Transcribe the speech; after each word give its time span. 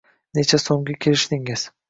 Necha 0.37 0.59
so`mga 0.63 0.97
kelishdingiz 1.07 1.69